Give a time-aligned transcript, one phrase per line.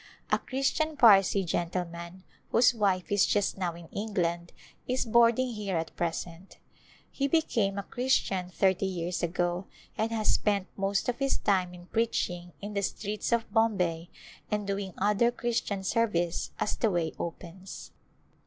[0.31, 4.51] A Christian Parsi gentle man, whose wife is just now in England,
[4.87, 6.57] is boarding here at present.
[7.11, 9.65] He became a Christian thirty years Return to India ago
[9.99, 14.09] and has spent most of his time in preaching in the streets of Bombay
[14.49, 17.91] and doing other Christian serv ice as the way opens.